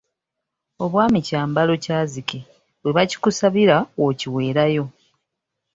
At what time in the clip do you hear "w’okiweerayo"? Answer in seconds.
4.01-4.85